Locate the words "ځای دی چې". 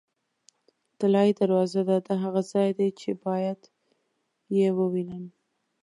2.51-3.09